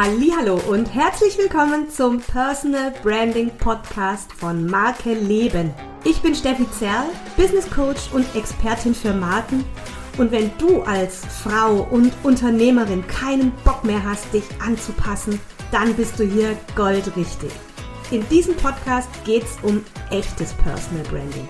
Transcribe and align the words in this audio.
Hallo 0.00 0.60
und 0.68 0.94
herzlich 0.94 1.36
willkommen 1.38 1.90
zum 1.90 2.20
Personal 2.20 2.92
Branding 3.02 3.50
Podcast 3.58 4.32
von 4.32 4.64
Marke 4.64 5.12
Leben. 5.12 5.74
Ich 6.04 6.22
bin 6.22 6.36
Steffi 6.36 6.70
Zerl, 6.70 7.06
Business 7.36 7.68
Coach 7.68 8.12
und 8.12 8.24
Expertin 8.36 8.94
für 8.94 9.12
Marken. 9.12 9.64
Und 10.16 10.30
wenn 10.30 10.52
du 10.56 10.82
als 10.82 11.26
Frau 11.42 11.82
und 11.90 12.12
Unternehmerin 12.22 13.04
keinen 13.08 13.50
Bock 13.64 13.82
mehr 13.82 14.00
hast, 14.04 14.32
dich 14.32 14.44
anzupassen, 14.64 15.40
dann 15.72 15.92
bist 15.94 16.16
du 16.20 16.22
hier 16.22 16.56
goldrichtig. 16.76 17.50
In 18.12 18.24
diesem 18.28 18.54
Podcast 18.54 19.08
geht 19.24 19.42
es 19.42 19.58
um 19.62 19.84
echtes 20.10 20.52
Personal 20.52 21.02
Branding. 21.10 21.48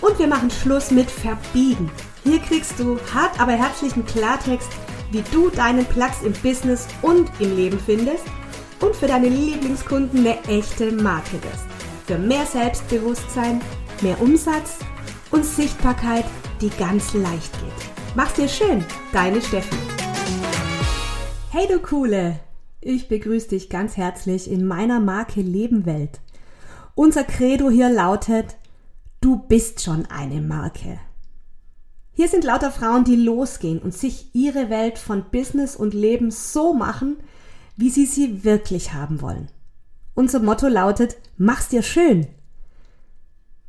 Und 0.00 0.18
wir 0.18 0.28
machen 0.28 0.50
Schluss 0.50 0.90
mit 0.90 1.10
Verbiegen. 1.10 1.90
Hier 2.24 2.38
kriegst 2.38 2.78
du 2.78 2.98
hart 3.12 3.38
aber 3.38 3.52
herzlichen 3.52 4.06
Klartext, 4.06 4.70
wie 5.12 5.22
du 5.30 5.50
deinen 5.50 5.84
Platz 5.84 6.22
im 6.22 6.32
Business 6.32 6.88
und 7.02 7.30
im 7.38 7.54
Leben 7.54 7.78
findest 7.78 8.24
und 8.80 8.96
für 8.96 9.06
deine 9.06 9.28
Lieblingskunden 9.28 10.20
eine 10.20 10.42
echte 10.44 10.90
Marke 10.90 11.34
wirst. 11.42 11.66
Für 12.06 12.18
mehr 12.18 12.46
Selbstbewusstsein, 12.46 13.60
mehr 14.00 14.20
Umsatz 14.20 14.78
und 15.30 15.44
Sichtbarkeit, 15.44 16.24
die 16.60 16.70
ganz 16.70 17.12
leicht 17.12 17.52
geht. 17.60 17.90
Mach's 18.14 18.34
dir 18.34 18.48
schön, 18.48 18.84
deine 19.12 19.40
Steffi. 19.40 19.76
Hey 21.50 21.66
du 21.68 21.78
Coole! 21.78 22.40
Ich 22.80 23.08
begrüße 23.08 23.48
dich 23.50 23.68
ganz 23.68 23.96
herzlich 23.96 24.50
in 24.50 24.66
meiner 24.66 24.98
Marke 24.98 25.40
Lebenwelt. 25.40 26.20
Unser 26.94 27.24
Credo 27.24 27.70
hier 27.70 27.90
lautet, 27.90 28.56
du 29.20 29.36
bist 29.36 29.82
schon 29.82 30.06
eine 30.06 30.40
Marke. 30.40 30.98
Hier 32.14 32.28
sind 32.28 32.44
lauter 32.44 32.70
Frauen, 32.70 33.04
die 33.04 33.16
losgehen 33.16 33.78
und 33.78 33.94
sich 33.94 34.34
ihre 34.34 34.68
Welt 34.68 34.98
von 34.98 35.24
Business 35.30 35.76
und 35.76 35.94
Leben 35.94 36.30
so 36.30 36.74
machen, 36.74 37.16
wie 37.76 37.90
sie 37.90 38.06
sie 38.06 38.44
wirklich 38.44 38.92
haben 38.92 39.22
wollen. 39.22 39.48
Unser 40.14 40.40
Motto 40.40 40.68
lautet, 40.68 41.16
mach's 41.38 41.68
dir 41.68 41.82
schön. 41.82 42.26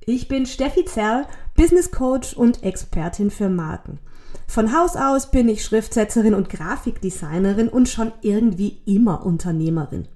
Ich 0.06 0.28
bin 0.28 0.46
Steffi 0.46 0.84
Zerl, 0.84 1.26
Business 1.56 1.92
Coach 1.92 2.34
und 2.34 2.64
Expertin 2.64 3.32
für 3.32 3.48
Marken. 3.48 4.00
Von 4.46 4.78
Haus 4.78 4.98
aus 4.98 5.32
bin 5.32 5.48
ich 5.48 5.64
Schriftsetzerin 5.64 6.34
und 6.34 6.50
Grafikdesignerin 6.50 7.70
und 7.70 7.88
schon 7.88 8.12
irgendwie 8.22 8.82
immer 8.86 9.26
Unternehmerin. 9.26 10.10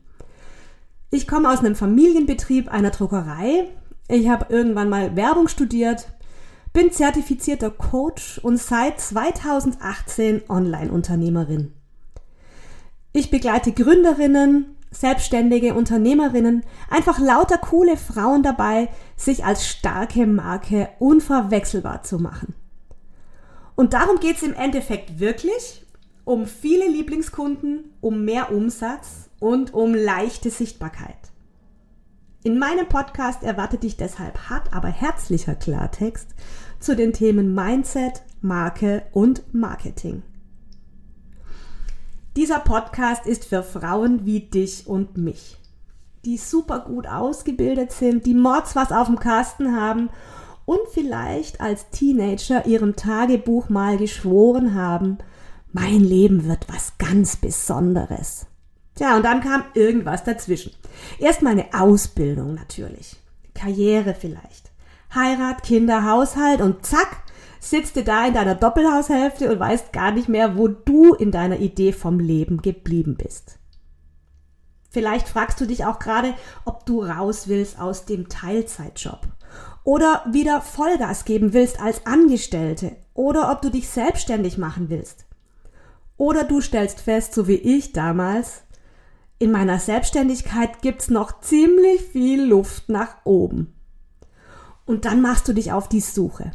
Ich 1.10 1.28
komme 1.28 1.50
aus 1.50 1.60
einem 1.60 1.76
Familienbetrieb 1.76 2.68
einer 2.70 2.90
Druckerei. 2.90 3.70
Ich 4.10 4.28
habe 4.28 4.54
irgendwann 4.54 4.90
mal 4.90 5.16
Werbung 5.16 5.48
studiert, 5.48 6.08
bin 6.74 6.92
zertifizierter 6.92 7.72
Coach 7.72 8.40
und 8.40 8.58
seit 8.58 9.00
2018 9.00 10.44
Online-Unternehmerin. 10.50 11.74
Ich 13.14 13.32
begleite 13.32 13.72
Gründerinnen, 13.72 14.78
selbstständige 14.92 15.74
Unternehmerinnen, 15.74 16.64
einfach 16.90 17.20
lauter 17.20 17.58
coole 17.58 17.98
Frauen 17.98 18.44
dabei, 18.44 18.90
sich 19.16 19.44
als 19.46 19.68
starke 19.68 20.28
Marke 20.28 20.90
unverwechselbar 21.00 22.04
zu 22.04 22.20
machen. 22.20 22.54
Und 23.76 23.94
darum 23.94 24.20
geht 24.20 24.38
es 24.38 24.44
im 24.44 24.54
Endeffekt 24.54 25.20
wirklich 25.20 25.86
um 26.26 26.46
viele 26.46 26.88
Lieblingskunden, 26.88 27.94
um 28.02 28.26
mehr 28.26 28.52
Umsatz 28.52 29.30
und 29.40 29.74
um 29.74 29.94
leichte 29.94 30.50
Sichtbarkeit. 30.50 31.27
In 32.44 32.60
meinem 32.60 32.88
Podcast 32.88 33.44
erwartet 33.44 33.84
dich 33.84 33.98
deshalb 33.98 34.50
hart, 34.50 34.74
aber 34.74 34.90
herzlicher 34.90 35.56
Klartext 35.56 36.30
zu 36.80 36.96
den 36.96 37.12
Themen 37.12 37.56
Mindset, 37.56 38.24
Marke 38.42 39.04
und 39.12 39.54
Marketing. 39.54 40.24
Dieser 42.36 42.60
Podcast 42.60 43.26
ist 43.26 43.46
für 43.46 43.64
Frauen 43.64 44.26
wie 44.26 44.42
dich 44.42 44.86
und 44.86 45.18
mich, 45.18 45.58
die 46.24 46.38
super 46.38 46.82
gut 46.82 47.08
ausgebildet 47.08 47.92
sind, 47.92 48.28
die 48.28 48.36
Mords 48.36 48.76
was 48.76 48.92
auf 48.92 49.08
dem 49.08 49.20
Kasten 49.20 49.76
haben 49.76 50.10
und 50.66 50.82
vielleicht 50.92 51.60
als 51.60 51.90
Teenager 51.90 52.68
ihrem 52.68 52.96
Tagebuch 52.96 53.70
mal 53.70 53.98
geschworen 53.98 54.76
haben, 54.76 55.18
mein 55.74 56.02
Leben 56.02 56.48
wird 56.48 56.68
was 56.70 56.94
ganz 57.00 57.38
Besonderes. 57.38 58.46
Tja, 58.98 59.16
und 59.16 59.24
dann 59.24 59.42
kam 59.42 59.64
irgendwas 59.76 60.24
dazwischen. 60.24 60.74
Erstmal 61.20 61.54
eine 61.54 61.68
Ausbildung 61.74 62.56
natürlich. 62.56 63.16
Karriere 63.54 64.16
vielleicht. 64.16 64.72
Heirat, 65.14 65.64
Kinder, 65.64 66.04
Haushalt 66.04 66.62
und 66.62 66.86
zack, 66.86 67.24
sitzt 67.60 67.96
du 67.96 68.04
da 68.04 68.28
in 68.28 68.34
deiner 68.34 68.56
Doppelhaushälfte 68.56 69.52
und 69.52 69.60
weißt 69.60 69.94
gar 69.94 70.12
nicht 70.12 70.28
mehr, 70.28 70.58
wo 70.58 70.68
du 70.68 71.14
in 71.14 71.32
deiner 71.32 71.60
Idee 71.60 71.94
vom 71.94 72.20
Leben 72.20 72.62
geblieben 72.62 73.16
bist. 73.16 73.60
Vielleicht 74.90 75.28
fragst 75.28 75.62
du 75.62 75.68
dich 75.68 75.86
auch 75.86 76.00
gerade, 76.00 76.34
ob 76.66 76.86
du 76.88 77.04
raus 77.04 77.48
willst 77.48 77.80
aus 77.80 78.06
dem 78.06 78.30
Teilzeitjob 78.30 79.28
oder 79.84 80.26
wieder 80.32 80.62
Vollgas 80.62 81.24
geben 81.24 81.54
willst 81.54 81.80
als 81.80 82.06
Angestellte 82.08 82.96
oder 83.14 83.52
ob 83.52 83.62
du 83.62 83.70
dich 83.70 83.90
selbstständig 83.90 84.58
machen 84.58 84.90
willst. 84.90 85.26
Oder 86.18 86.44
du 86.44 86.62
stellst 86.62 87.00
fest, 87.00 87.34
so 87.36 87.48
wie 87.48 87.56
ich 87.56 87.94
damals, 87.94 88.64
in 89.40 89.52
meiner 89.52 89.80
Selbstständigkeit 89.80 90.82
gibt's 90.82 91.10
noch 91.10 91.42
ziemlich 91.42 92.02
viel 92.02 92.44
Luft 92.44 92.90
nach 92.90 93.18
oben. 93.24 93.74
Und 94.86 95.06
dann 95.06 95.22
machst 95.22 95.48
du 95.48 95.54
dich 95.54 95.72
auf 95.72 95.90
die 95.90 96.02
Suche. 96.02 96.52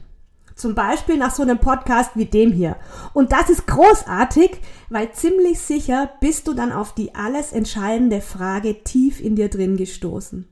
Zum 0.54 0.74
Beispiel 0.74 1.16
nach 1.16 1.34
so 1.34 1.42
einem 1.42 1.58
Podcast 1.58 2.12
wie 2.14 2.26
dem 2.26 2.52
hier. 2.52 2.76
Und 3.14 3.32
das 3.32 3.50
ist 3.50 3.66
großartig, 3.66 4.60
weil 4.90 5.12
ziemlich 5.12 5.58
sicher 5.60 6.10
bist 6.20 6.46
du 6.46 6.54
dann 6.54 6.72
auf 6.72 6.94
die 6.94 7.14
alles 7.14 7.52
entscheidende 7.52 8.20
Frage 8.20 8.82
tief 8.84 9.20
in 9.20 9.36
dir 9.36 9.48
drin 9.48 9.76
gestoßen 9.76 10.46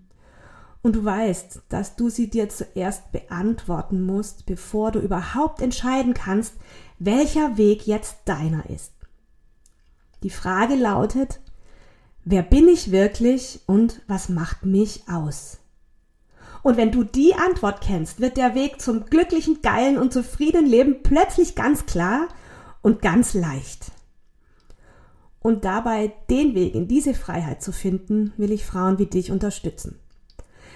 und 0.82 0.96
du 0.96 1.04
weißt, 1.04 1.62
dass 1.68 1.96
du 1.96 2.08
sie 2.08 2.30
dir 2.30 2.48
zuerst 2.48 3.12
beantworten 3.12 4.02
musst, 4.02 4.46
bevor 4.46 4.92
du 4.92 5.00
überhaupt 5.00 5.60
entscheiden 5.60 6.14
kannst, 6.14 6.54
welcher 6.98 7.56
Weg 7.56 7.86
jetzt 7.86 8.16
deiner 8.24 8.68
ist. 8.70 8.92
Die 10.22 10.30
Frage 10.30 10.74
lautet, 10.74 11.40
wer 12.30 12.42
bin 12.42 12.68
ich 12.68 12.92
wirklich 12.92 13.60
und 13.66 14.02
was 14.06 14.28
macht 14.28 14.64
mich 14.64 15.02
aus? 15.08 15.58
Und 16.62 16.76
wenn 16.76 16.92
du 16.92 17.04
die 17.04 17.34
Antwort 17.34 17.80
kennst, 17.80 18.20
wird 18.20 18.36
der 18.36 18.54
Weg 18.54 18.80
zum 18.80 19.06
glücklichen, 19.06 19.62
geilen 19.62 19.98
und 19.98 20.12
zufriedenen 20.12 20.66
Leben 20.66 21.02
plötzlich 21.02 21.54
ganz 21.54 21.86
klar 21.86 22.28
und 22.82 23.00
ganz 23.02 23.34
leicht. 23.34 23.92
Und 25.40 25.64
dabei 25.64 26.12
den 26.28 26.54
Weg 26.54 26.74
in 26.74 26.86
diese 26.86 27.14
Freiheit 27.14 27.62
zu 27.62 27.72
finden, 27.72 28.34
will 28.36 28.52
ich 28.52 28.66
Frauen 28.66 28.98
wie 28.98 29.06
dich 29.06 29.30
unterstützen. 29.30 29.98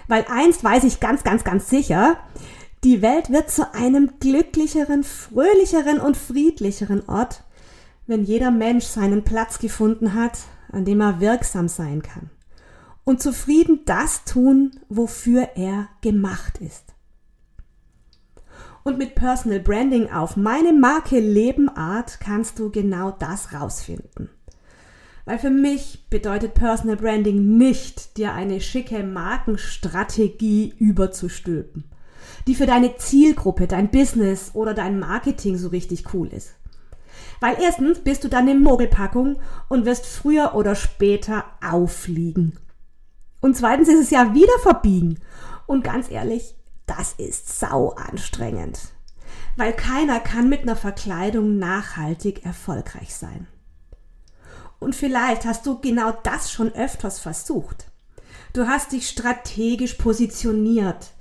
Weil 0.07 0.25
einst 0.29 0.63
weiß 0.63 0.83
ich 0.85 0.99
ganz, 0.99 1.23
ganz, 1.23 1.43
ganz 1.43 1.69
sicher, 1.69 2.17
die 2.83 3.01
Welt 3.01 3.31
wird 3.31 3.51
zu 3.51 3.73
einem 3.73 4.13
glücklicheren, 4.19 5.03
fröhlicheren 5.03 5.99
und 5.99 6.17
friedlicheren 6.17 7.07
Ort, 7.07 7.43
wenn 8.07 8.23
jeder 8.23 8.51
Mensch 8.51 8.85
seinen 8.85 9.23
Platz 9.23 9.59
gefunden 9.59 10.13
hat, 10.13 10.37
an 10.75 10.85
dem 10.85 11.01
er 11.01 11.19
wirksam 11.19 11.67
sein 11.67 12.01
kann 12.01 12.29
und 13.05 13.21
zufrieden 13.21 13.81
das 13.85 14.25
tun, 14.25 14.71
wofür 14.89 15.49
er 15.55 15.87
gemacht 16.01 16.57
ist. 16.57 16.93
Und 18.83 18.97
mit 18.97 19.15
Personal 19.15 19.59
Branding 19.59 20.11
auf 20.11 20.35
meine 20.35 20.73
Marke 20.73 21.19
Leben 21.19 21.69
Art 21.69 22.19
kannst 22.19 22.59
du 22.59 22.69
genau 22.69 23.11
das 23.11 23.53
rausfinden. 23.53 24.29
Weil 25.23 25.39
für 25.39 25.49
mich 25.49 26.05
bedeutet 26.09 26.53
Personal 26.53 26.97
Branding 26.97 27.57
nicht, 27.57 28.17
dir 28.17 28.33
eine 28.33 28.61
schicke 28.61 29.03
Markenstrategie 29.03 30.73
überzustülpen, 30.77 31.85
die 32.45 32.53
für 32.53 32.67
deine 32.67 32.97
Zielgruppe, 32.97 33.65
dein 33.65 33.89
Business 33.89 34.51
oder 34.53 34.75
dein 34.75 34.99
Marketing 34.99 35.57
so 35.57 35.69
richtig 35.69 36.13
cool 36.13 36.27
ist. 36.27 36.53
Weil 37.39 37.57
erstens 37.61 37.99
bist 37.99 38.23
du 38.23 38.27
dann 38.27 38.47
eine 38.47 38.59
Mogelpackung 38.59 39.39
und 39.69 39.85
wirst 39.85 40.05
früher 40.05 40.55
oder 40.55 40.75
später 40.75 41.45
auffliegen. 41.61 42.59
Und 43.41 43.55
zweitens 43.55 43.89
ist 43.89 43.99
es 43.99 44.09
ja 44.09 44.33
wieder 44.33 44.57
verbiegen. 44.61 45.19
Und 45.67 45.83
ganz 45.83 46.09
ehrlich, 46.09 46.55
das 46.85 47.13
ist 47.13 47.59
sau 47.59 47.89
anstrengend. 47.91 48.79
Weil 49.57 49.73
keiner 49.73 50.19
kann 50.19 50.49
mit 50.49 50.61
einer 50.61 50.75
Verkleidung 50.75 51.57
nachhaltig 51.57 52.45
erfolgreich 52.45 53.15
sein. 53.15 53.47
Und 54.79 54.95
vielleicht 54.95 55.45
hast 55.45 55.65
du 55.65 55.79
genau 55.79 56.11
das 56.23 56.51
schon 56.51 56.71
öfters 56.73 57.19
versucht. 57.19 57.87
Du 58.53 58.67
hast 58.67 58.93
dich 58.93 59.09
strategisch 59.09 59.95
positioniert, 59.95 61.11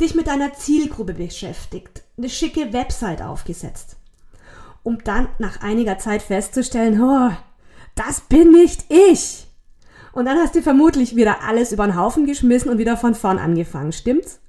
dich 0.00 0.14
mit 0.14 0.26
deiner 0.26 0.54
Zielgruppe 0.54 1.14
beschäftigt, 1.14 2.02
eine 2.16 2.30
schicke 2.30 2.72
Website 2.72 3.20
aufgesetzt, 3.20 3.97
um 4.82 5.02
dann 5.04 5.28
nach 5.38 5.60
einiger 5.60 5.98
Zeit 5.98 6.22
festzustellen, 6.22 7.00
oh, 7.02 7.30
das 7.94 8.20
bin 8.22 8.52
nicht 8.52 8.84
ich. 8.88 9.46
Und 10.12 10.24
dann 10.24 10.38
hast 10.38 10.54
du 10.54 10.62
vermutlich 10.62 11.16
wieder 11.16 11.42
alles 11.42 11.72
über 11.72 11.86
den 11.86 11.96
Haufen 11.96 12.26
geschmissen 12.26 12.70
und 12.70 12.78
wieder 12.78 12.96
von 12.96 13.14
vorn 13.14 13.38
angefangen, 13.38 13.92
stimmt's? 13.92 14.40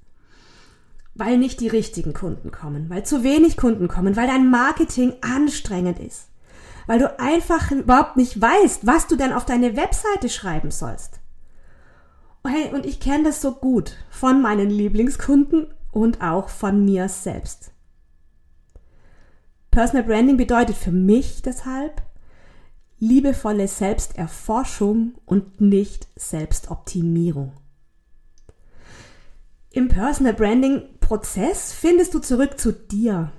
Weil 1.15 1.37
nicht 1.37 1.59
die 1.59 1.67
richtigen 1.67 2.13
Kunden 2.13 2.51
kommen, 2.51 2.89
weil 2.89 3.05
zu 3.05 3.23
wenig 3.23 3.57
Kunden 3.57 3.87
kommen, 3.87 4.15
weil 4.15 4.27
dein 4.27 4.49
Marketing 4.49 5.13
anstrengend 5.21 5.99
ist 5.99 6.29
weil 6.89 6.97
du 6.97 7.19
einfach 7.19 7.69
überhaupt 7.69 8.17
nicht 8.17 8.41
weißt, 8.41 8.87
was 8.87 9.05
du 9.05 9.15
denn 9.15 9.31
auf 9.31 9.45
deine 9.45 9.77
Webseite 9.77 10.27
schreiben 10.27 10.71
sollst. 10.71 11.19
Hey, 12.43 12.73
und 12.73 12.83
ich 12.83 12.99
kenne 12.99 13.25
das 13.25 13.43
so 13.43 13.51
gut 13.51 13.95
von 14.09 14.41
meinen 14.41 14.71
Lieblingskunden 14.71 15.67
und 15.91 16.23
auch 16.23 16.49
von 16.49 16.83
mir 16.83 17.07
selbst. 17.07 17.69
Personal 19.79 20.03
Branding 20.03 20.35
bedeutet 20.35 20.75
für 20.75 20.91
mich 20.91 21.41
deshalb 21.41 22.01
liebevolle 22.99 23.65
Selbsterforschung 23.65 25.13
und 25.25 25.61
nicht 25.61 26.09
Selbstoptimierung. 26.17 27.53
Im 29.71 29.87
Personal 29.87 30.33
Branding 30.33 30.81
Prozess 30.99 31.71
findest 31.71 32.13
du 32.13 32.19
zurück 32.19 32.59
zu 32.59 32.73
dir, 32.73 33.31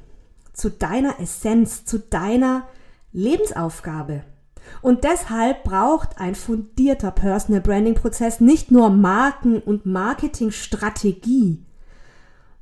zu 0.55 0.71
deiner 0.71 1.21
Essenz, 1.21 1.85
zu 1.85 1.99
deiner 1.99 2.67
Lebensaufgabe. 3.13 4.25
Und 4.81 5.05
deshalb 5.05 5.63
braucht 5.63 6.19
ein 6.19 6.35
fundierter 6.35 7.11
Personal 7.11 7.61
Branding 7.61 7.97
Prozess 7.97 8.41
nicht 8.41 8.71
nur 8.71 8.89
Marken- 8.89 9.61
und 9.61 9.85
Marketingstrategie, 9.85 11.67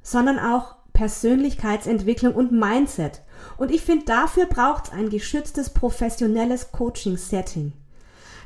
sondern 0.03 0.41
auch 0.41 0.78
Persönlichkeitsentwicklung 0.99 2.35
und 2.35 2.51
Mindset. 2.51 3.23
Und 3.57 3.71
ich 3.71 3.83
finde, 3.83 4.05
dafür 4.05 4.47
braucht 4.47 4.87
es 4.87 4.93
ein 4.93 5.11
geschütztes 5.11 5.71
professionelles 5.71 6.73
Coaching-Setting. 6.73 7.73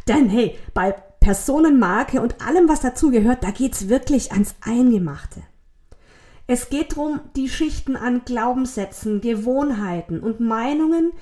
Denn 0.07 0.29
hey, 0.29 0.59
bei 0.75 0.93
Personenmarke 1.21 2.21
und 2.21 2.47
allem, 2.47 2.69
was 2.69 2.81
dazugehört, 2.81 3.43
da 3.43 3.53
geht's 3.53 3.89
wirklich 3.89 4.33
ans 4.33 4.55
Eingemachte. 4.61 5.43
Es 6.47 6.69
geht 6.69 6.93
darum, 6.93 7.21
die 7.37 7.49
Schichten 7.49 7.97
an 7.97 8.21
Glaubenssätzen, 8.27 9.23
Gewohnheiten 9.23 10.21
und 10.21 10.41
Meinungen, 10.41 11.13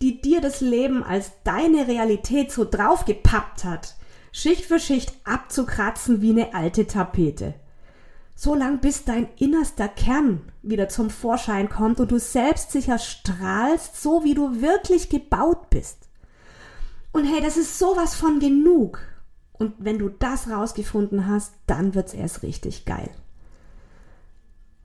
die 0.00 0.22
dir 0.22 0.40
das 0.40 0.62
Leben 0.62 1.02
als 1.02 1.32
deine 1.44 1.88
Realität 1.88 2.52
so 2.52 2.64
draufgepappt 2.64 3.64
hat, 3.64 3.96
Schicht 4.32 4.64
für 4.64 4.80
Schicht 4.80 5.12
abzukratzen 5.24 6.22
wie 6.22 6.30
eine 6.30 6.54
alte 6.54 6.86
Tapete. 6.86 7.52
So 8.42 8.54
lang 8.54 8.78
bis 8.78 9.04
dein 9.04 9.28
innerster 9.36 9.86
Kern 9.86 10.40
wieder 10.62 10.88
zum 10.88 11.10
Vorschein 11.10 11.68
kommt 11.68 12.00
und 12.00 12.10
du 12.10 12.18
selbstsicher 12.18 12.98
strahlst, 12.98 14.00
so 14.00 14.24
wie 14.24 14.32
du 14.32 14.62
wirklich 14.62 15.10
gebaut 15.10 15.68
bist. 15.68 16.08
Und 17.12 17.26
hey, 17.26 17.42
das 17.42 17.58
ist 17.58 17.78
sowas 17.78 18.14
von 18.14 18.40
genug. 18.40 19.00
Und 19.52 19.74
wenn 19.76 19.98
du 19.98 20.08
das 20.08 20.48
rausgefunden 20.48 21.26
hast, 21.26 21.52
dann 21.66 21.94
wird's 21.94 22.14
erst 22.14 22.42
richtig 22.42 22.86
geil. 22.86 23.10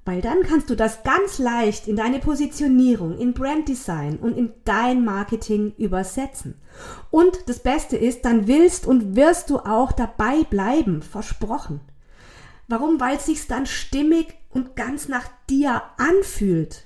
Weil 0.03 0.19
dann 0.19 0.43
kannst 0.43 0.69
du 0.69 0.75
das 0.75 1.03
ganz 1.03 1.39
leicht 1.39 1.87
in 1.87 1.95
deine 1.95 2.19
Positionierung, 2.19 3.17
in 3.17 3.33
Branddesign 3.33 4.17
und 4.17 4.35
in 4.35 4.51
dein 4.65 5.05
Marketing 5.05 5.71
übersetzen. 5.77 6.55
Und 7.09 7.47
das 7.47 7.59
Beste 7.59 7.95
ist, 7.95 8.25
dann 8.25 8.47
willst 8.47 8.85
und 8.85 9.15
wirst 9.15 9.49
du 9.49 9.59
auch 9.59 9.93
dabei 9.93 10.43
bleiben, 10.43 11.01
versprochen. 11.01 11.79
Warum? 12.67 12.99
Weil 12.99 13.17
es 13.17 13.27
sich 13.27 13.47
dann 13.47 13.65
stimmig 13.65 14.35
und 14.49 14.75
ganz 14.75 15.07
nach 15.07 15.27
dir 15.49 15.81
anfühlt. 15.97 16.85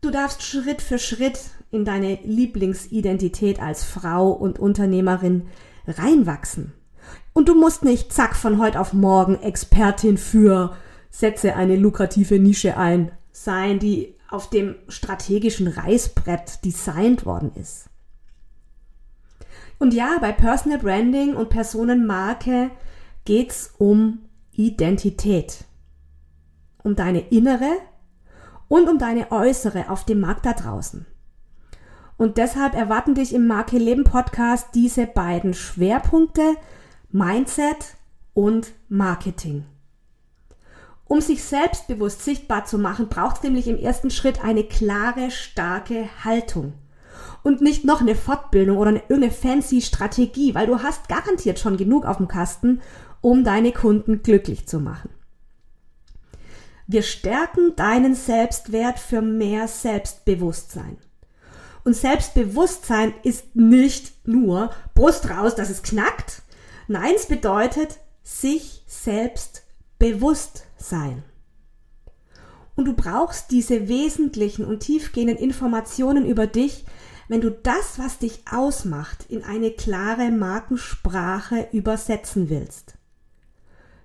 Du 0.00 0.10
darfst 0.10 0.42
Schritt 0.42 0.82
für 0.82 0.98
Schritt 0.98 1.38
in 1.70 1.84
deine 1.84 2.18
Lieblingsidentität 2.24 3.60
als 3.60 3.84
Frau 3.84 4.30
und 4.30 4.58
Unternehmerin 4.58 5.48
reinwachsen. 5.86 6.72
Und 7.32 7.48
du 7.48 7.54
musst 7.54 7.84
nicht 7.84 8.12
zack 8.12 8.36
von 8.36 8.58
heute 8.58 8.80
auf 8.80 8.92
morgen 8.92 9.40
Expertin 9.40 10.18
für 10.18 10.76
setze 11.10 11.54
eine 11.56 11.76
lukrative 11.76 12.38
Nische 12.38 12.76
ein 12.76 13.12
sein, 13.32 13.78
die 13.78 14.14
auf 14.28 14.50
dem 14.50 14.76
strategischen 14.88 15.68
Reißbrett 15.68 16.64
designt 16.64 17.24
worden 17.24 17.52
ist. 17.54 17.86
Und 19.78 19.94
ja, 19.94 20.18
bei 20.20 20.32
Personal 20.32 20.78
Branding 20.78 21.34
und 21.34 21.50
Personenmarke 21.50 22.70
geht's 23.24 23.74
um 23.78 24.20
Identität. 24.56 25.64
Um 26.82 26.96
deine 26.96 27.20
innere 27.28 27.70
und 28.68 28.88
um 28.88 28.98
deine 28.98 29.30
äußere 29.30 29.90
auf 29.90 30.04
dem 30.04 30.20
Markt 30.20 30.46
da 30.46 30.52
draußen. 30.52 31.06
Und 32.16 32.38
deshalb 32.38 32.74
erwarten 32.74 33.14
dich 33.14 33.34
im 33.34 33.46
Marke 33.46 33.78
Leben 33.78 34.04
Podcast 34.04 34.68
diese 34.74 35.06
beiden 35.06 35.54
Schwerpunkte 35.54 36.56
Mindset 37.10 37.96
und 38.34 38.72
Marketing. 38.88 39.64
Um 41.06 41.20
sich 41.20 41.44
selbstbewusst 41.44 42.24
sichtbar 42.24 42.64
zu 42.64 42.78
machen, 42.78 43.08
braucht 43.08 43.36
es 43.36 43.42
nämlich 43.42 43.68
im 43.68 43.78
ersten 43.78 44.10
Schritt 44.10 44.42
eine 44.42 44.64
klare, 44.64 45.30
starke 45.30 46.08
Haltung. 46.24 46.74
Und 47.42 47.60
nicht 47.60 47.84
noch 47.84 48.00
eine 48.00 48.14
Fortbildung 48.14 48.78
oder 48.78 48.88
eine, 48.90 49.02
irgendeine 49.08 49.30
fancy 49.30 49.82
Strategie, 49.82 50.54
weil 50.54 50.66
du 50.66 50.82
hast 50.82 51.08
garantiert 51.08 51.58
schon 51.58 51.76
genug 51.76 52.06
auf 52.06 52.16
dem 52.16 52.26
Kasten, 52.26 52.80
um 53.24 53.42
deine 53.42 53.72
Kunden 53.72 54.22
glücklich 54.22 54.66
zu 54.66 54.80
machen. 54.80 55.08
Wir 56.86 57.00
stärken 57.00 57.74
deinen 57.74 58.14
Selbstwert 58.14 58.98
für 58.98 59.22
mehr 59.22 59.66
Selbstbewusstsein. 59.66 60.98
Und 61.84 61.96
Selbstbewusstsein 61.96 63.14
ist 63.22 63.56
nicht 63.56 64.28
nur 64.28 64.72
Brust 64.94 65.30
raus, 65.30 65.54
dass 65.54 65.70
es 65.70 65.82
knackt. 65.82 66.42
Nein, 66.86 67.14
es 67.16 67.24
bedeutet 67.24 67.98
sich 68.22 68.84
selbst 68.86 69.62
bewusst 69.98 70.66
sein. 70.76 71.22
Und 72.76 72.84
du 72.84 72.92
brauchst 72.92 73.50
diese 73.50 73.88
wesentlichen 73.88 74.66
und 74.66 74.80
tiefgehenden 74.80 75.38
Informationen 75.38 76.26
über 76.26 76.46
dich, 76.46 76.84
wenn 77.28 77.40
du 77.40 77.50
das, 77.50 77.98
was 77.98 78.18
dich 78.18 78.42
ausmacht, 78.50 79.24
in 79.30 79.42
eine 79.44 79.70
klare 79.70 80.30
Markensprache 80.30 81.68
übersetzen 81.72 82.50
willst. 82.50 82.98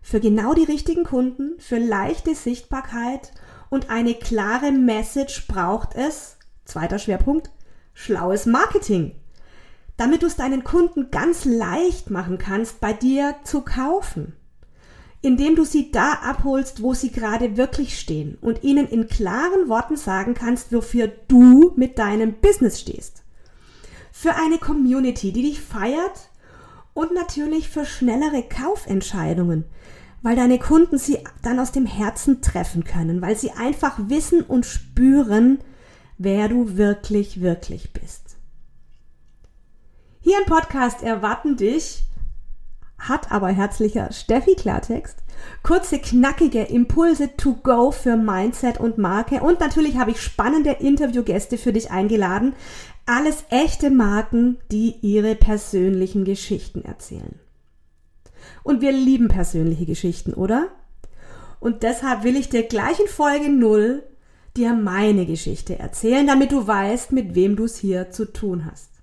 Für 0.02 0.20
genau 0.20 0.54
die 0.54 0.64
richtigen 0.64 1.04
Kunden, 1.04 1.60
für 1.60 1.78
leichte 1.78 2.36
Sichtbarkeit 2.36 3.32
und 3.70 3.90
eine 3.90 4.16
klare 4.16 4.72
Message 4.72 5.48
braucht 5.48 5.96
es, 5.96 6.38
zweiter 6.66 7.00
Schwerpunkt, 7.00 7.50
schlaues 7.94 8.46
Marketing, 8.46 9.16
damit 9.98 10.24
du 10.24 10.28
es 10.28 10.38
deinen 10.38 10.64
Kunden 10.64 11.12
ganz 11.12 11.46
leicht 11.46 12.10
machen 12.10 12.38
kannst, 12.38 12.80
bei 12.80 12.94
dir 12.94 13.36
zu 13.44 13.62
kaufen, 13.62 14.34
indem 15.22 15.56
du 15.56 15.66
sie 15.66 15.92
da 15.92 16.14
abholst, 16.14 16.82
wo 16.82 16.94
sie 16.94 17.12
gerade 17.12 17.58
wirklich 17.58 18.00
stehen 18.00 18.38
und 18.40 18.64
ihnen 18.64 18.88
in 18.88 19.08
klaren 19.08 19.68
Worten 19.68 19.98
sagen 19.98 20.34
kannst, 20.34 20.72
wofür 20.72 21.12
du 21.28 21.74
mit 21.76 22.00
deinem 22.00 22.36
Business 22.36 22.80
stehst. 22.80 23.24
Für 24.14 24.36
eine 24.36 24.58
Community, 24.58 25.34
die 25.34 25.44
dich 25.44 25.60
feiert 25.60 26.30
und 26.94 27.14
natürlich 27.14 27.70
für 27.70 27.86
schnellere 27.86 28.44
Kaufentscheidungen, 28.44 29.66
weil 30.22 30.36
deine 30.36 30.60
Kunden 30.60 30.98
sie 30.98 31.20
dann 31.42 31.60
aus 31.60 31.72
dem 31.72 31.86
Herzen 31.86 32.42
treffen 32.42 32.84
können, 32.84 33.22
weil 33.22 33.38
sie 33.38 33.52
einfach 33.52 33.98
wissen 34.10 34.42
und 34.42 34.66
spüren, 34.66 35.60
wer 36.18 36.50
du 36.50 36.78
wirklich, 36.78 37.42
wirklich 37.42 37.94
bist. 37.94 38.38
Hier 40.22 40.38
im 40.40 40.46
Podcast 40.46 41.02
erwarten 41.02 41.56
dich 41.56 42.04
hat 43.00 43.32
aber 43.32 43.48
herzlicher 43.48 44.12
Steffi 44.12 44.56
Klartext, 44.56 45.18
kurze, 45.64 46.00
knackige 46.00 46.64
Impulse 46.64 47.36
to 47.38 47.54
go 47.64 47.92
für 47.92 48.18
Mindset 48.18 48.80
und 48.80 48.98
Marke 48.98 49.42
und 49.42 49.60
natürlich 49.60 49.98
habe 49.98 50.12
ich 50.12 50.22
spannende 50.22 50.72
Interviewgäste 50.72 51.58
für 51.58 51.72
dich 51.72 51.92
eingeladen. 51.92 52.54
Alles 53.06 53.46
echte 53.50 53.90
Marken, 53.90 54.58
die 54.72 54.96
ihre 55.02 55.36
persönlichen 55.36 56.26
Geschichten 56.26 56.84
erzählen. 56.84 57.40
Und 58.64 58.82
wir 58.82 58.92
lieben 58.92 59.28
persönliche 59.28 59.86
Geschichten, 59.86 60.34
oder? 60.34 60.70
Und 61.60 61.84
deshalb 61.84 62.24
will 62.24 62.36
ich 62.36 62.50
dir 62.50 62.64
gleich 62.64 63.00
in 63.00 63.08
Folge 63.08 63.50
0 63.50 64.04
dir 64.56 64.74
meine 64.74 65.26
Geschichte 65.26 65.78
erzählen, 65.78 66.26
damit 66.26 66.52
du 66.52 66.66
weißt, 66.66 67.12
mit 67.12 67.36
wem 67.36 67.56
du 67.56 67.66
es 67.66 67.78
hier 67.78 68.12
zu 68.12 68.26
tun 68.26 68.66
hast. 68.66 68.99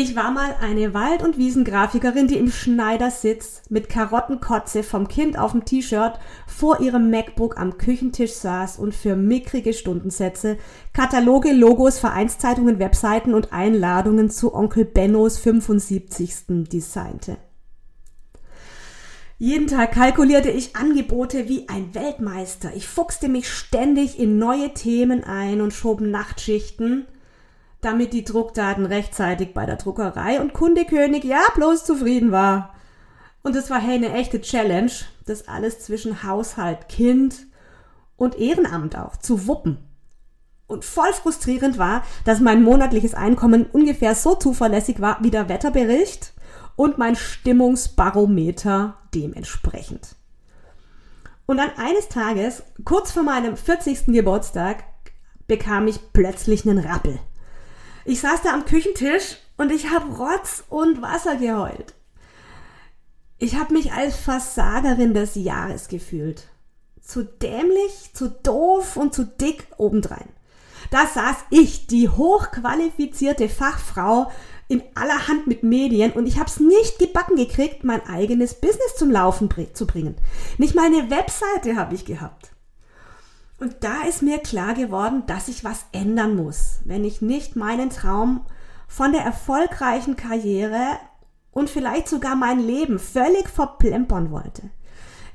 Ich 0.00 0.14
war 0.14 0.30
mal 0.30 0.54
eine 0.60 0.94
Wald- 0.94 1.24
und 1.24 1.38
Wiesengrafikerin, 1.38 2.28
die 2.28 2.36
im 2.36 2.52
Schneidersitz 2.52 3.62
mit 3.68 3.88
Karottenkotze 3.88 4.84
vom 4.84 5.08
Kind 5.08 5.36
auf 5.36 5.50
dem 5.50 5.64
T-Shirt 5.64 6.20
vor 6.46 6.78
ihrem 6.78 7.10
MacBook 7.10 7.58
am 7.58 7.78
Küchentisch 7.78 8.34
saß 8.34 8.78
und 8.78 8.94
für 8.94 9.16
mickrige 9.16 9.72
Stundensätze 9.72 10.56
Kataloge, 10.92 11.50
Logos, 11.50 11.98
Vereinszeitungen, 11.98 12.78
Webseiten 12.78 13.34
und 13.34 13.52
Einladungen 13.52 14.30
zu 14.30 14.54
Onkel 14.54 14.84
Bennos 14.84 15.36
75. 15.36 16.44
designte. 16.70 17.36
Jeden 19.36 19.66
Tag 19.66 19.90
kalkulierte 19.90 20.50
ich 20.50 20.76
Angebote 20.76 21.48
wie 21.48 21.68
ein 21.68 21.92
Weltmeister. 21.96 22.70
Ich 22.76 22.86
fuchste 22.86 23.28
mich 23.28 23.50
ständig 23.50 24.20
in 24.20 24.38
neue 24.38 24.72
Themen 24.74 25.24
ein 25.24 25.60
und 25.60 25.74
schob 25.74 26.00
Nachtschichten, 26.00 27.08
damit 27.80 28.12
die 28.12 28.24
Druckdaten 28.24 28.86
rechtzeitig 28.86 29.54
bei 29.54 29.66
der 29.66 29.76
Druckerei 29.76 30.40
und 30.40 30.52
Kundekönig 30.52 31.24
ja 31.24 31.42
bloß 31.54 31.84
zufrieden 31.84 32.32
war. 32.32 32.74
Und 33.42 33.54
es 33.56 33.70
war 33.70 33.80
hey 33.80 33.94
eine 33.94 34.12
echte 34.12 34.40
Challenge, 34.40 34.90
das 35.26 35.48
alles 35.48 35.80
zwischen 35.80 36.22
Haushalt, 36.22 36.88
Kind 36.88 37.46
und 38.16 38.38
Ehrenamt 38.38 38.96
auch 38.96 39.16
zu 39.16 39.46
wuppen. 39.46 39.78
und 40.68 40.84
voll 40.84 41.12
frustrierend 41.12 41.78
war, 41.78 42.04
dass 42.24 42.40
mein 42.40 42.62
monatliches 42.62 43.14
Einkommen 43.14 43.66
ungefähr 43.66 44.14
so 44.14 44.34
zuverlässig 44.34 45.00
war 45.00 45.18
wie 45.22 45.30
der 45.30 45.48
Wetterbericht 45.48 46.34
und 46.76 46.98
mein 46.98 47.16
Stimmungsbarometer 47.16 48.98
dementsprechend. 49.14 50.14
Und 51.46 51.56
dann 51.56 51.70
eines 51.76 52.08
Tages, 52.08 52.62
kurz 52.84 53.10
vor 53.10 53.22
meinem 53.22 53.56
40. 53.56 54.06
Geburtstag, 54.06 54.84
bekam 55.46 55.88
ich 55.88 56.12
plötzlich 56.12 56.68
einen 56.68 56.78
Rappel. 56.78 57.18
Ich 58.08 58.22
saß 58.22 58.40
da 58.40 58.54
am 58.54 58.64
Küchentisch 58.64 59.36
und 59.58 59.70
ich 59.70 59.90
habe 59.90 60.16
Rotz 60.16 60.64
und 60.70 61.02
Wasser 61.02 61.36
geheult. 61.36 61.92
Ich 63.36 63.56
habe 63.56 63.74
mich 63.74 63.92
als 63.92 64.16
Versagerin 64.16 65.12
des 65.12 65.34
Jahres 65.34 65.88
gefühlt. 65.88 66.44
Zu 67.02 67.24
dämlich, 67.24 68.14
zu 68.14 68.30
doof 68.30 68.96
und 68.96 69.12
zu 69.12 69.26
dick 69.26 69.66
obendrein. 69.76 70.30
Da 70.90 71.06
saß 71.06 71.36
ich, 71.50 71.86
die 71.86 72.08
hochqualifizierte 72.08 73.50
Fachfrau, 73.50 74.32
in 74.68 74.82
aller 74.94 75.28
Hand 75.28 75.46
mit 75.46 75.62
Medien 75.62 76.12
und 76.12 76.26
ich 76.26 76.38
habe 76.38 76.48
es 76.48 76.60
nicht 76.60 76.98
gebacken 76.98 77.36
gekriegt, 77.36 77.84
mein 77.84 78.06
eigenes 78.06 78.54
Business 78.54 78.96
zum 78.96 79.10
Laufen 79.10 79.50
zu 79.74 79.86
bringen. 79.86 80.16
Nicht 80.56 80.74
mal 80.74 80.86
eine 80.86 81.10
Webseite 81.10 81.76
habe 81.76 81.94
ich 81.94 82.06
gehabt. 82.06 82.52
Und 83.58 83.76
da 83.80 84.02
ist 84.08 84.22
mir 84.22 84.38
klar 84.38 84.74
geworden, 84.74 85.24
dass 85.26 85.48
ich 85.48 85.64
was 85.64 85.84
ändern 85.92 86.36
muss, 86.36 86.78
wenn 86.84 87.04
ich 87.04 87.22
nicht 87.22 87.56
meinen 87.56 87.90
Traum 87.90 88.46
von 88.86 89.12
der 89.12 89.22
erfolgreichen 89.22 90.16
Karriere 90.16 90.98
und 91.50 91.68
vielleicht 91.68 92.08
sogar 92.08 92.36
mein 92.36 92.60
Leben 92.60 92.98
völlig 92.98 93.48
verplempern 93.48 94.30
wollte. 94.30 94.70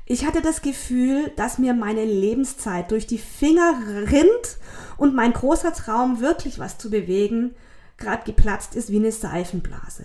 Ich 0.06 0.26
hatte 0.26 0.42
das 0.42 0.62
Gefühl, 0.62 1.32
dass 1.36 1.58
mir 1.58 1.74
meine 1.74 2.04
Lebenszeit 2.04 2.90
durch 2.90 3.06
die 3.06 3.18
Finger 3.18 3.74
rinnt 4.10 4.58
und 4.96 5.14
mein 5.14 5.32
großer 5.32 5.72
Traum, 5.72 6.20
wirklich 6.20 6.58
was 6.58 6.78
zu 6.78 6.90
bewegen, 6.90 7.54
gerade 7.96 8.24
geplatzt 8.24 8.74
ist 8.74 8.90
wie 8.90 8.98
eine 8.98 9.12
Seifenblase. 9.12 10.04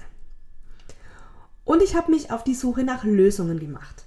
Und 1.65 1.83
ich 1.83 1.95
habe 1.95 2.11
mich 2.11 2.31
auf 2.31 2.43
die 2.43 2.55
Suche 2.55 2.83
nach 2.83 3.03
Lösungen 3.03 3.59
gemacht. 3.59 4.05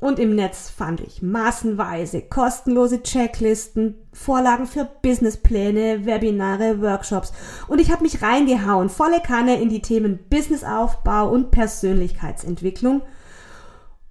Und 0.00 0.20
im 0.20 0.36
Netz 0.36 0.70
fand 0.70 1.00
ich 1.00 1.22
massenweise 1.22 2.22
kostenlose 2.22 3.02
Checklisten, 3.02 3.96
Vorlagen 4.12 4.66
für 4.66 4.84
Businesspläne, 5.02 6.06
Webinare, 6.06 6.80
Workshops. 6.80 7.32
Und 7.66 7.80
ich 7.80 7.90
habe 7.90 8.04
mich 8.04 8.22
reingehauen, 8.22 8.90
volle 8.90 9.20
Kanne 9.20 9.60
in 9.60 9.68
die 9.68 9.82
Themen 9.82 10.20
Businessaufbau 10.30 11.28
und 11.28 11.50
Persönlichkeitsentwicklung. 11.50 13.02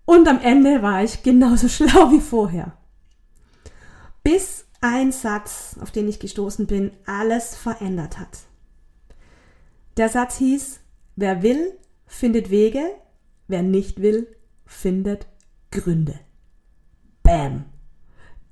Und 0.04 0.28
am 0.28 0.42
Ende 0.42 0.82
war 0.82 1.04
ich 1.04 1.24
genauso 1.24 1.68
schlau 1.70 2.12
wie 2.12 2.20
vorher. 2.20 2.74
Bis 4.24 4.66
ein 4.82 5.14
Satz, 5.14 5.78
auf 5.82 5.92
den 5.92 6.10
ich 6.10 6.20
gestoßen 6.20 6.68
bin, 6.68 6.92
alles 7.06 7.56
verändert 7.56 8.20
hat. 8.20 8.40
Der 9.96 10.10
Satz 10.10 10.36
hieß, 10.38 10.82
wer 11.16 11.42
will, 11.44 11.78
findet 12.06 12.50
Wege, 12.50 12.84
wer 13.48 13.64
nicht 13.64 14.02
will, 14.02 14.28
findet 14.66 15.28
Gründe. 15.72 16.20
Bam. 17.24 17.66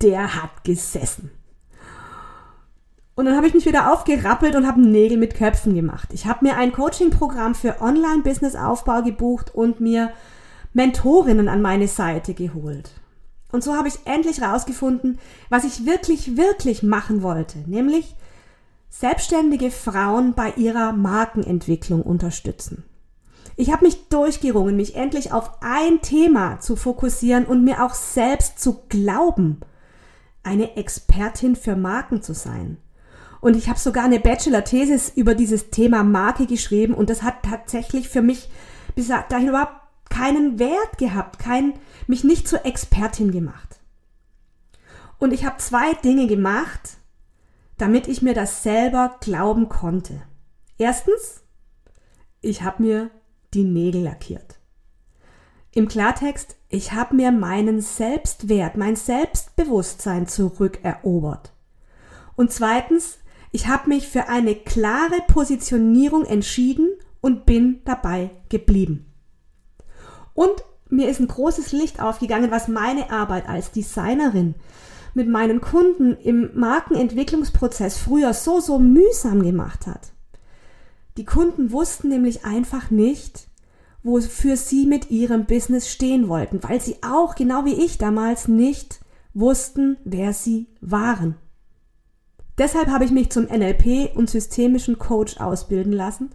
Der 0.02 0.42
hat 0.42 0.64
gesessen. 0.64 1.32
Und 3.16 3.26
dann 3.26 3.38
habe 3.38 3.48
ich 3.48 3.54
mich 3.54 3.66
wieder 3.66 3.94
aufgerappelt 3.94 4.56
und 4.56 4.68
habe 4.68 4.82
Nägel 4.82 5.18
mit 5.18 5.36
Köpfen 5.36 5.74
gemacht. 5.74 6.10
Ich 6.12 6.26
habe 6.26 6.46
mir 6.46 6.58
ein 6.58 6.74
Coaching-Programm 6.74 7.56
für 7.56 7.82
Online-Business-Aufbau 7.82 9.04
gebucht 9.04 9.56
und 9.56 9.80
mir 9.80 10.12
Mentorinnen 10.74 11.48
an 11.48 11.62
meine 11.62 11.88
Seite 11.88 12.34
geholt. 12.34 12.92
Und 13.54 13.64
so 13.64 13.74
habe 13.76 13.88
ich 13.88 13.96
endlich 14.04 14.42
rausgefunden, 14.42 15.18
was 15.50 15.64
ich 15.64 15.86
wirklich, 15.86 16.36
wirklich 16.36 16.84
machen 16.84 17.24
wollte, 17.24 17.60
nämlich 17.60 18.16
selbstständige 18.90 19.72
Frauen 19.72 20.34
bei 20.34 20.52
ihrer 20.58 20.92
Markenentwicklung 20.92 22.02
unterstützen. 22.02 22.84
Ich 23.58 23.72
habe 23.72 23.86
mich 23.86 24.10
durchgerungen, 24.10 24.76
mich 24.76 24.96
endlich 24.96 25.32
auf 25.32 25.62
ein 25.62 26.02
Thema 26.02 26.60
zu 26.60 26.76
fokussieren 26.76 27.46
und 27.46 27.64
mir 27.64 27.84
auch 27.84 27.94
selbst 27.94 28.60
zu 28.60 28.84
glauben, 28.90 29.62
eine 30.44 30.76
Expertin 30.76 31.56
für 31.56 31.76
Marken 31.76 32.22
zu 32.22 32.34
sein. 32.34 32.78
Und 33.40 33.56
ich 33.56 33.70
habe 33.70 33.80
sogar 33.80 34.04
eine 34.04 34.20
Bachelor-Thesis 34.20 35.10
über 35.16 35.36
dieses 35.36 35.70
Thema 35.70 36.04
Marke 36.04 36.48
geschrieben 36.48 36.94
und 36.94 37.10
das 37.10 37.24
hat 37.24 37.44
tatsächlich 37.44 38.10
für 38.10 38.22
mich 38.22 38.50
bis 38.96 39.08
dahin 39.08 39.50
überhaupt 39.50 39.76
keinen 40.10 40.60
Wert 40.60 40.98
gehabt, 40.98 41.40
kein, 41.40 41.74
mich 42.08 42.24
nicht 42.24 42.48
zur 42.48 42.66
Expertin 42.66 43.32
gemacht. 43.32 43.80
Und 45.18 45.32
ich 45.32 45.46
habe 45.46 45.58
zwei 45.58 45.94
Dinge 45.94 46.28
gemacht, 46.28 46.98
damit 47.78 48.08
ich 48.08 48.22
mir 48.22 48.34
das 48.34 48.64
selber 48.64 49.18
glauben 49.22 49.70
konnte. 49.70 50.22
Erstens, 50.78 51.42
ich 52.42 52.64
habe 52.64 52.84
mir 52.84 53.12
die 53.56 53.64
Nägel 53.64 54.04
lackiert. 54.04 54.60
Im 55.72 55.88
Klartext, 55.88 56.56
ich 56.70 56.94
habe 56.94 57.16
mir 57.16 57.32
meinen 57.32 57.82
Selbstwert, 57.82 58.78
mein 58.78 58.96
Selbstbewusstsein 58.96 60.28
zurückerobert. 60.28 61.54
Und 62.36 62.52
zweitens, 62.52 63.18
ich 63.52 63.68
habe 63.68 63.90
mich 63.90 64.08
für 64.08 64.28
eine 64.28 64.56
klare 64.56 65.22
Positionierung 65.28 66.26
entschieden 66.26 66.90
und 67.22 67.46
bin 67.46 67.82
dabei 67.86 68.32
geblieben. 68.50 69.12
Und 70.34 70.64
mir 70.90 71.10
ist 71.10 71.20
ein 71.20 71.28
großes 71.28 71.72
Licht 71.72 72.02
aufgegangen, 72.02 72.52
was 72.52 72.68
meine 72.68 73.10
Arbeit 73.10 73.50
als 73.50 73.72
Designerin 73.72 74.56
mit 75.14 75.30
meinen 75.30 75.62
Kunden 75.62 76.18
im 76.18 76.52
Markenentwicklungsprozess 76.54 77.98
früher 77.98 78.34
so, 78.34 78.60
so 78.60 78.80
mühsam 78.80 79.42
gemacht 79.42 79.88
hat. 79.88 80.12
Die 81.18 81.26
Kunden 81.26 81.72
wussten 81.72 82.10
nämlich 82.10 82.44
einfach 82.44 82.92
nicht, 82.92 83.48
wofür 84.04 84.58
sie 84.58 84.86
mit 84.86 85.10
ihrem 85.10 85.46
Business 85.46 85.90
stehen 85.90 86.28
wollten, 86.28 86.62
weil 86.64 86.82
sie 86.82 86.98
auch, 87.02 87.36
genau 87.36 87.66
wie 87.66 87.86
ich 87.86 87.98
damals, 87.98 88.48
nicht 88.48 89.00
wussten, 89.34 89.98
wer 90.04 90.34
sie 90.34 90.68
waren. 90.82 91.36
Deshalb 92.58 92.88
habe 92.88 93.04
ich 93.04 93.12
mich 93.12 93.30
zum 93.32 93.46
NLP 93.46 94.16
und 94.16 94.30
systemischen 94.30 95.00
Coach 95.00 95.38
ausbilden 95.38 95.92
lassen, 95.92 96.32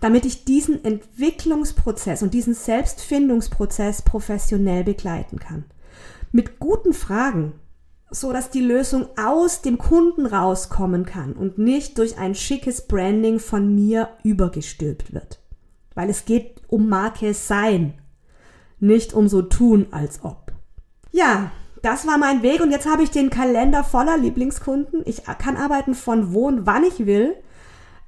damit 0.00 0.24
ich 0.24 0.44
diesen 0.44 0.84
Entwicklungsprozess 0.84 2.22
und 2.22 2.32
diesen 2.32 2.54
Selbstfindungsprozess 2.54 4.02
professionell 4.02 4.84
begleiten 4.84 5.38
kann. 5.38 5.64
Mit 6.32 6.58
guten 6.58 6.92
Fragen, 6.92 7.52
so 8.10 8.32
dass 8.32 8.50
die 8.50 8.60
Lösung 8.60 9.06
aus 9.16 9.62
dem 9.62 9.78
Kunden 9.78 10.26
rauskommen 10.26 11.04
kann 11.04 11.34
und 11.34 11.58
nicht 11.58 11.98
durch 11.98 12.18
ein 12.18 12.34
schickes 12.34 12.86
Branding 12.86 13.38
von 13.38 13.74
mir 13.74 14.08
übergestülpt 14.22 15.12
wird. 15.12 15.40
Weil 15.94 16.08
es 16.08 16.24
geht 16.24 16.62
um 16.68 16.88
Marke 16.88 17.34
sein, 17.34 17.94
nicht 18.80 19.12
um 19.12 19.28
so 19.28 19.42
tun 19.42 19.86
als 19.90 20.24
ob. 20.24 20.52
Ja, 21.12 21.50
das 21.82 22.06
war 22.06 22.18
mein 22.18 22.42
Weg 22.42 22.60
und 22.60 22.70
jetzt 22.70 22.90
habe 22.90 23.02
ich 23.02 23.10
den 23.10 23.30
Kalender 23.30 23.84
voller 23.84 24.16
Lieblingskunden. 24.16 25.02
Ich 25.04 25.24
kann 25.24 25.56
arbeiten 25.56 25.94
von 25.94 26.32
wo 26.32 26.46
und 26.46 26.66
wann 26.66 26.84
ich 26.84 27.06
will. 27.06 27.36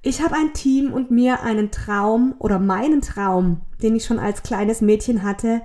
Ich 0.03 0.23
habe 0.23 0.35
ein 0.35 0.55
Team 0.55 0.93
und 0.93 1.11
mir 1.11 1.43
einen 1.43 1.71
Traum 1.71 2.35
oder 2.39 2.59
meinen 2.59 3.03
Traum, 3.03 3.61
den 3.83 3.97
ich 3.97 4.07
schon 4.07 4.19
als 4.19 4.43
kleines 4.43 4.81
Mädchen 4.81 5.23
hatte, 5.23 5.61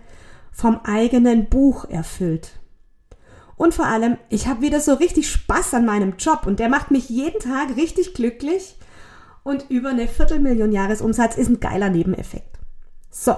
vom 0.51 0.79
eigenen 0.83 1.47
Buch 1.47 1.85
erfüllt. 1.85 2.59
Und 3.57 3.73
vor 3.73 3.85
allem, 3.85 4.17
ich 4.29 4.47
habe 4.47 4.61
wieder 4.61 4.79
so 4.81 4.93
richtig 4.95 5.29
Spaß 5.29 5.73
an 5.75 5.85
meinem 5.85 6.17
Job 6.17 6.45
und 6.45 6.59
der 6.59 6.69
macht 6.69 6.91
mich 6.91 7.09
jeden 7.09 7.39
Tag 7.39 7.75
richtig 7.77 8.13
glücklich. 8.13 8.75
Und 9.43 9.69
über 9.69 9.89
eine 9.89 10.07
Viertelmillion 10.07 10.71
Jahresumsatz 10.71 11.37
ist 11.37 11.49
ein 11.49 11.59
geiler 11.59 11.89
Nebeneffekt. 11.89 12.57
So, 13.11 13.35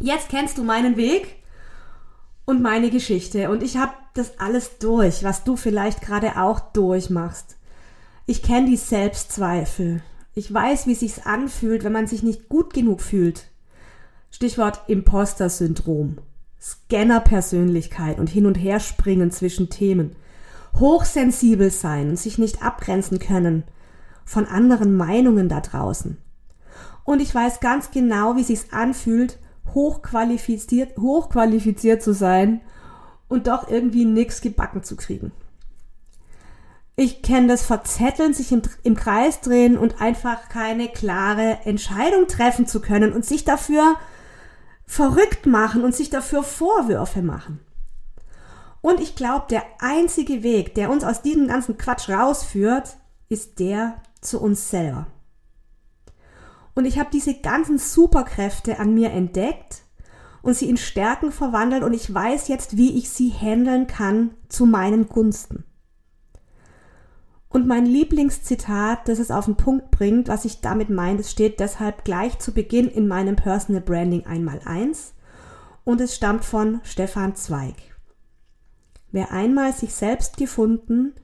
jetzt 0.00 0.30
kennst 0.30 0.58
du 0.58 0.64
meinen 0.64 0.96
Weg 0.96 1.36
und 2.44 2.62
meine 2.62 2.90
Geschichte. 2.90 3.50
Und 3.50 3.62
ich 3.62 3.76
habe 3.76 3.92
das 4.14 4.38
alles 4.40 4.78
durch, 4.78 5.22
was 5.22 5.44
du 5.44 5.56
vielleicht 5.56 6.00
gerade 6.00 6.40
auch 6.40 6.58
durchmachst. 6.58 7.56
Ich 8.26 8.42
kenne 8.42 8.66
die 8.66 8.76
Selbstzweifel. 8.76 10.02
Ich 10.34 10.52
weiß, 10.52 10.86
wie 10.86 10.94
sich's 10.94 11.24
anfühlt, 11.24 11.84
wenn 11.84 11.92
man 11.92 12.06
sich 12.06 12.22
nicht 12.22 12.48
gut 12.48 12.74
genug 12.74 13.00
fühlt. 13.00 13.46
Stichwort 14.30 14.80
Imposter-Syndrom. 14.88 16.18
Scanner-Persönlichkeit 16.60 18.18
und 18.18 18.28
hin 18.28 18.46
und 18.46 18.54
her 18.54 18.80
springen 18.80 19.30
zwischen 19.30 19.70
Themen, 19.70 20.16
hochsensibel 20.78 21.70
sein 21.70 22.10
und 22.10 22.18
sich 22.18 22.38
nicht 22.38 22.62
abgrenzen 22.62 23.18
können 23.18 23.64
von 24.24 24.46
anderen 24.46 24.96
Meinungen 24.96 25.48
da 25.48 25.60
draußen. 25.60 26.18
Und 27.04 27.20
ich 27.20 27.34
weiß 27.34 27.60
ganz 27.60 27.90
genau, 27.90 28.36
wie 28.36 28.44
sich's 28.44 28.66
anfühlt, 28.70 29.38
hochqualifiziert, 29.74 30.96
hochqualifiziert 30.98 32.02
zu 32.02 32.12
sein 32.12 32.60
und 33.28 33.46
doch 33.46 33.68
irgendwie 33.68 34.04
nix 34.04 34.40
gebacken 34.40 34.82
zu 34.82 34.96
kriegen. 34.96 35.32
Ich 36.96 37.22
kenne 37.22 37.46
das 37.46 37.64
Verzetteln, 37.64 38.34
sich 38.34 38.52
im, 38.52 38.62
im 38.82 38.94
Kreis 38.94 39.40
drehen 39.40 39.78
und 39.78 40.02
einfach 40.02 40.48
keine 40.50 40.88
klare 40.88 41.60
Entscheidung 41.64 42.26
treffen 42.26 42.66
zu 42.66 42.80
können 42.80 43.12
und 43.12 43.24
sich 43.24 43.44
dafür 43.44 43.96
verrückt 44.90 45.46
machen 45.46 45.84
und 45.84 45.94
sich 45.94 46.10
dafür 46.10 46.42
Vorwürfe 46.42 47.22
machen. 47.22 47.60
Und 48.80 48.98
ich 48.98 49.14
glaube, 49.14 49.44
der 49.48 49.62
einzige 49.78 50.42
Weg, 50.42 50.74
der 50.74 50.90
uns 50.90 51.04
aus 51.04 51.22
diesem 51.22 51.46
ganzen 51.46 51.78
Quatsch 51.78 52.08
rausführt, 52.08 52.96
ist 53.28 53.60
der 53.60 54.02
zu 54.20 54.40
uns 54.40 54.68
selber. 54.68 55.06
Und 56.74 56.86
ich 56.86 56.98
habe 56.98 57.08
diese 57.12 57.40
ganzen 57.40 57.78
Superkräfte 57.78 58.80
an 58.80 58.92
mir 58.92 59.12
entdeckt 59.12 59.82
und 60.42 60.54
sie 60.54 60.68
in 60.68 60.76
Stärken 60.76 61.30
verwandelt 61.30 61.84
und 61.84 61.92
ich 61.92 62.12
weiß 62.12 62.48
jetzt, 62.48 62.76
wie 62.76 62.98
ich 62.98 63.10
sie 63.10 63.30
handeln 63.30 63.86
kann 63.86 64.34
zu 64.48 64.66
meinen 64.66 65.08
Gunsten. 65.08 65.62
Und 67.50 67.66
mein 67.66 67.84
Lieblingszitat, 67.84 69.08
das 69.08 69.18
es 69.18 69.32
auf 69.32 69.44
den 69.44 69.56
Punkt 69.56 69.90
bringt, 69.90 70.28
was 70.28 70.44
ich 70.44 70.60
damit 70.60 70.88
meine, 70.88 71.18
das 71.18 71.32
steht 71.32 71.58
deshalb 71.58 72.04
gleich 72.04 72.38
zu 72.38 72.52
Beginn 72.52 72.86
in 72.86 73.08
meinem 73.08 73.34
Personal 73.34 73.82
Branding 73.82 74.24
einmal 74.24 74.60
eins 74.64 75.14
und 75.84 76.00
es 76.00 76.14
stammt 76.14 76.44
von 76.44 76.80
Stefan 76.84 77.34
Zweig. 77.34 77.74
Wer 79.10 79.32
einmal 79.32 79.72
sich 79.72 79.92
selbst 79.92 80.36
gefunden, 80.36 81.14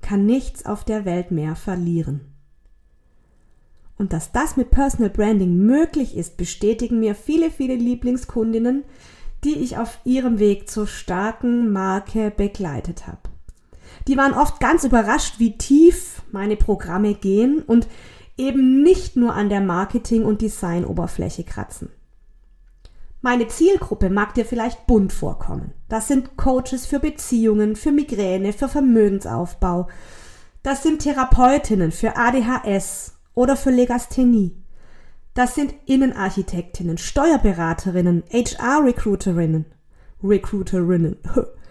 kann 0.00 0.24
nichts 0.24 0.64
auf 0.64 0.84
der 0.84 1.04
Welt 1.04 1.32
mehr 1.32 1.56
verlieren. 1.56 2.32
Und 3.98 4.12
dass 4.12 4.30
das 4.30 4.56
mit 4.56 4.70
Personal 4.70 5.10
Branding 5.10 5.66
möglich 5.66 6.16
ist, 6.16 6.36
bestätigen 6.36 7.00
mir 7.00 7.16
viele, 7.16 7.50
viele 7.50 7.74
Lieblingskundinnen, 7.74 8.84
die 9.42 9.58
ich 9.58 9.78
auf 9.78 9.98
ihrem 10.04 10.38
Weg 10.38 10.70
zur 10.70 10.86
starken 10.86 11.72
Marke 11.72 12.30
begleitet 12.30 13.08
habe. 13.08 13.31
Die 14.08 14.16
waren 14.16 14.34
oft 14.34 14.60
ganz 14.60 14.84
überrascht, 14.84 15.38
wie 15.38 15.56
tief 15.56 16.22
meine 16.32 16.56
Programme 16.56 17.14
gehen 17.14 17.62
und 17.62 17.88
eben 18.36 18.82
nicht 18.82 19.16
nur 19.16 19.34
an 19.34 19.48
der 19.48 19.60
Marketing- 19.60 20.24
und 20.24 20.40
Designoberfläche 20.42 21.44
kratzen. 21.44 21.90
Meine 23.20 23.46
Zielgruppe 23.46 24.10
mag 24.10 24.34
dir 24.34 24.44
vielleicht 24.44 24.88
bunt 24.88 25.12
vorkommen. 25.12 25.72
Das 25.88 26.08
sind 26.08 26.36
Coaches 26.36 26.86
für 26.86 26.98
Beziehungen, 26.98 27.76
für 27.76 27.92
Migräne, 27.92 28.52
für 28.52 28.68
Vermögensaufbau. 28.68 29.88
Das 30.64 30.82
sind 30.82 31.02
Therapeutinnen 31.02 31.92
für 31.92 32.16
ADHS 32.16 33.14
oder 33.34 33.56
für 33.56 33.70
Legasthenie. 33.70 34.56
Das 35.34 35.54
sind 35.54 35.72
Innenarchitektinnen, 35.86 36.98
Steuerberaterinnen, 36.98 38.24
HR-Recruiterinnen, 38.30 39.66
Recruiterinnen, 40.22 41.16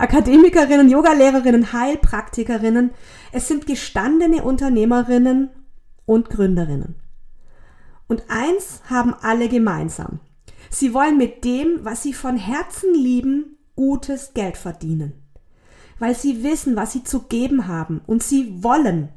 Akademikerinnen, 0.00 0.88
Yogalehrerinnen, 0.88 1.74
Heilpraktikerinnen. 1.74 2.92
Es 3.32 3.48
sind 3.48 3.66
gestandene 3.66 4.42
Unternehmerinnen 4.42 5.50
und 6.06 6.30
Gründerinnen. 6.30 6.94
Und 8.08 8.22
eins 8.28 8.80
haben 8.88 9.12
alle 9.20 9.50
gemeinsam. 9.50 10.20
Sie 10.70 10.94
wollen 10.94 11.18
mit 11.18 11.44
dem, 11.44 11.80
was 11.82 12.02
sie 12.02 12.14
von 12.14 12.38
Herzen 12.38 12.94
lieben, 12.94 13.58
gutes 13.76 14.32
Geld 14.32 14.56
verdienen. 14.56 15.12
Weil 15.98 16.14
sie 16.14 16.42
wissen, 16.42 16.76
was 16.76 16.92
sie 16.92 17.04
zu 17.04 17.24
geben 17.24 17.68
haben 17.68 18.00
und 18.06 18.22
sie 18.22 18.62
wollen. 18.62 19.10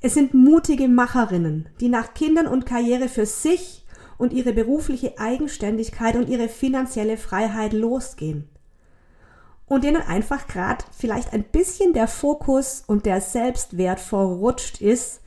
Es 0.00 0.14
sind 0.14 0.34
mutige 0.34 0.86
Macherinnen, 0.86 1.68
die 1.80 1.88
nach 1.88 2.14
Kindern 2.14 2.46
und 2.46 2.64
Karriere 2.64 3.08
für 3.08 3.26
sich 3.26 3.84
und 4.18 4.32
ihre 4.32 4.52
berufliche 4.52 5.18
Eigenständigkeit 5.18 6.14
und 6.14 6.28
ihre 6.28 6.48
finanzielle 6.48 7.16
Freiheit 7.16 7.72
losgehen 7.72 8.48
und 9.66 9.84
denen 9.84 10.02
einfach 10.02 10.46
gerade 10.46 10.84
vielleicht 10.96 11.32
ein 11.32 11.42
bisschen 11.42 11.92
der 11.92 12.08
Fokus 12.08 12.84
und 12.86 13.04
der 13.04 13.20
Selbstwert 13.20 14.00
verrutscht 14.00 14.80
ist, 14.80 15.20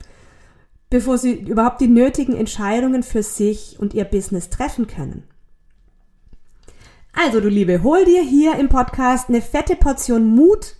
bevor 0.89 1.17
sie 1.17 1.33
überhaupt 1.33 1.81
die 1.81 1.87
nötigen 1.87 2.35
Entscheidungen 2.35 3.03
für 3.03 3.21
sich 3.21 3.77
und 3.79 3.93
ihr 3.93 4.05
Business 4.05 4.49
treffen 4.49 4.87
können. 4.87 5.23
Also 7.13 7.41
du 7.41 7.49
Liebe, 7.49 7.83
hol 7.83 8.05
dir 8.05 8.23
hier 8.23 8.57
im 8.57 8.69
Podcast 8.69 9.29
eine 9.29 9.41
fette 9.41 9.75
Portion 9.75 10.27
Mut, 10.35 10.75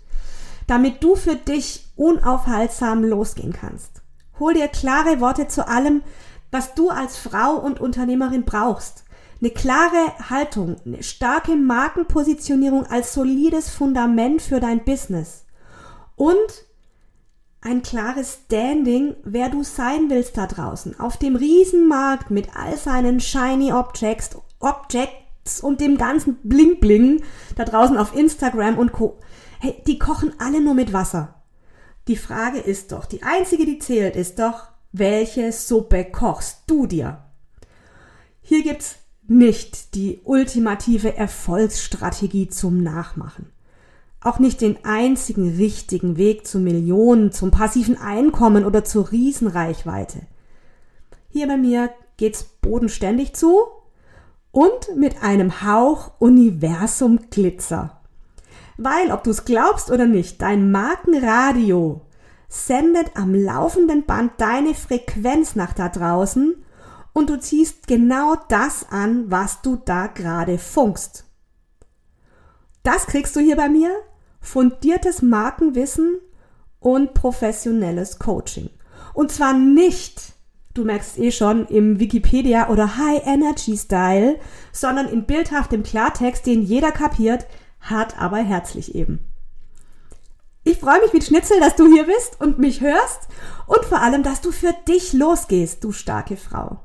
damit 0.68 1.04
du 1.04 1.16
für 1.16 1.36
dich 1.36 1.88
unaufhaltsam 1.96 3.04
losgehen 3.04 3.52
kannst. 3.52 4.02
Hol 4.40 4.54
dir 4.54 4.70
klare 4.70 5.20
Worte 5.20 5.48
zu 5.48 5.68
allem, 5.68 6.02
was 6.50 6.76
du 6.76 6.90
als 6.90 7.18
Frau 7.18 7.56
und 7.56 7.82
Unternehmerin 7.82 8.46
brauchst 8.46 9.04
eine 9.42 9.52
klare 9.52 10.30
Haltung, 10.30 10.78
eine 10.86 11.04
starke 11.04 11.56
Markenpositionierung 11.56 12.86
als 12.86 13.14
solides 13.14 13.70
Fundament 13.70 14.42
für 14.42 14.60
dein 14.60 14.84
Business 14.84 15.46
und 16.16 16.66
ein 17.62 17.82
klares 17.82 18.40
Standing, 18.46 19.16
wer 19.24 19.50
du 19.50 19.64
sein 19.64 20.10
willst 20.10 20.38
da 20.38 20.48
draußen, 20.48 21.00
auf 21.00 21.18
dem 21.18 21.36
Riesenmarkt 21.36 22.32
mit 22.32 22.56
all 22.56 22.78
seinen 22.78 23.20
shiny 23.20 23.74
Objects, 23.74 24.38
Objects 24.60 25.62
und 25.62 25.82
dem 25.82 25.98
ganzen 25.98 26.38
Bling 26.44 26.80
Bling 26.80 27.24
da 27.56 27.66
draußen 27.66 27.98
auf 27.98 28.16
Instagram 28.16 28.78
und 28.78 28.94
Co. 28.94 29.20
Hey, 29.60 29.82
die 29.88 30.00
kochen 30.00 30.34
alle 30.40 30.62
nur 30.62 30.74
mit 30.74 30.94
Wasser. 30.94 31.36
Die 32.08 32.16
Frage 32.16 32.60
ist 32.60 32.92
doch, 32.92 33.06
die 33.06 33.24
einzige, 33.24 33.66
die 33.66 33.80
zählt, 33.80 34.16
ist 34.16 34.40
doch, 34.40 34.70
welche 34.92 35.52
Suppe 35.52 36.06
kochst 36.06 36.64
du 36.68 36.88
dir? 36.88 37.26
Hier 38.42 38.64
gibt's 38.64 38.99
nicht 39.30 39.96
die 39.96 40.22
ultimative 40.24 41.16
Erfolgsstrategie 41.16 42.50
zum 42.50 42.82
Nachmachen. 42.82 43.48
Auch 44.22 44.40
nicht 44.40 44.60
den 44.60 44.84
einzigen 44.84 45.56
richtigen 45.56 46.18
Weg 46.18 46.46
zu 46.46 46.60
Millionen, 46.60 47.32
zum 47.32 47.52
passiven 47.52 47.98
Einkommen 47.98 48.66
oder 48.66 48.84
zur 48.84 49.12
Riesenreichweite. 49.12 50.22
Hier 51.30 51.48
bei 51.48 51.58
mir 51.58 51.90
geht's 52.18 52.44
bodenständig 52.44 53.34
zu 53.34 53.60
und 54.52 54.96
mit 54.98 55.24
einem 55.24 55.62
Hauch 55.64 56.12
Universum 56.20 57.30
Glitzer. 57.30 58.02
Weil, 58.78 59.12
ob 59.12 59.24
du 59.24 59.30
es 59.30 59.46
glaubst 59.46 59.92
oder 59.92 60.06
nicht, 60.06 60.42
dein 60.42 60.72
Markenradio 60.72 62.02
sendet 62.48 63.16
am 63.16 63.36
laufenden 63.36 64.06
Band 64.06 64.32
deine 64.38 64.74
Frequenz 64.74 65.56
nach 65.56 65.74
da 65.74 65.88
draußen 65.88 66.56
und 67.14 67.30
du 67.30 67.40
ziehst 67.40 67.88
genau 67.88 68.36
das 68.48 68.88
an, 68.90 69.30
was 69.30 69.62
du 69.62 69.76
da 69.76 70.08
gerade 70.08 70.58
funkst. 70.58 71.26
Das 72.84 73.08
kriegst 73.08 73.36
du 73.36 73.40
hier 73.40 73.56
bei 73.56 73.70
mir, 73.70 73.92
fundiertes 74.40 75.22
Markenwissen 75.22 76.18
und 76.80 77.14
professionelles 77.14 78.20
Coaching. 78.20 78.70
Und 79.14 79.32
zwar 79.32 79.54
nicht, 79.54 80.34
du 80.74 80.86
merkst 80.86 81.18
eh 81.20 81.32
schon, 81.32 81.66
im 81.68 82.00
Wikipedia 82.00 82.70
oder 82.70 82.98
High 82.98 83.26
Energy 83.26 83.78
Style, 83.78 84.40
sondern 84.72 85.08
in 85.10 85.26
bildhaftem 85.26 85.84
Klartext, 85.84 86.46
den 86.46 86.62
jeder 86.62 86.92
kapiert, 86.92 87.48
hart 87.82 88.20
aber 88.20 88.38
herzlich 88.38 88.96
eben. 88.96 89.20
Ich 90.64 90.78
freue 90.78 91.02
mich 91.02 91.14
wie 91.14 91.22
Schnitzel, 91.22 91.60
dass 91.60 91.76
du 91.76 91.92
hier 91.92 92.06
bist 92.06 92.40
und 92.40 92.60
mich 92.60 92.82
hörst 92.82 93.28
und 93.66 93.86
vor 93.86 94.02
allem, 94.02 94.24
dass 94.24 94.42
du 94.42 94.52
für 94.52 94.74
dich 94.88 95.14
losgehst, 95.14 95.84
du 95.84 95.92
starke 95.92 96.38
Frau. 96.38 96.80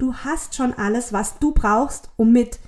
Du 0.00 0.14
hast 0.14 0.54
schon 0.54 0.72
alles, 0.72 1.12
was 1.12 1.38
du 1.40 1.52
brauchst, 1.52 2.08
um 2.16 2.32
mit, 2.32 2.58